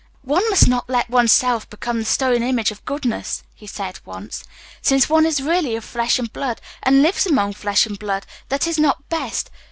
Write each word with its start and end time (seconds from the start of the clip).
"One 0.23 0.41
must 0.49 0.67
not 0.67 0.89
let 0.89 1.11
one's 1.11 1.31
self 1.31 1.69
become 1.69 1.99
the 1.99 2.05
stone 2.05 2.41
image 2.41 2.71
of 2.71 2.83
goodness," 2.85 3.43
he 3.53 3.67
said 3.67 3.99
once. 4.03 4.43
"Since 4.81 5.09
one 5.09 5.27
is 5.27 5.43
really 5.43 5.75
of 5.75 5.83
flesh 5.85 6.17
and 6.17 6.33
blood, 6.33 6.59
and 6.81 7.03
lives 7.03 7.27
among 7.27 7.53
flesh 7.53 7.85
and 7.85 7.99
blood, 7.99 8.25
that 8.49 8.65
is 8.65 8.79
not 8.79 9.07
best. 9.09 9.51